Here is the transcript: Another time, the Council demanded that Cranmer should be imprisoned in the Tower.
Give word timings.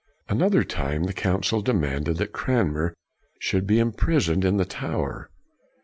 Another 0.27 0.63
time, 0.63 1.03
the 1.03 1.13
Council 1.13 1.61
demanded 1.61 2.17
that 2.17 2.33
Cranmer 2.33 2.95
should 3.37 3.67
be 3.67 3.77
imprisoned 3.77 4.43
in 4.43 4.57
the 4.57 4.65
Tower. 4.65 5.29